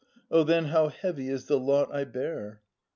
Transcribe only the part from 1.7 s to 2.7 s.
I bear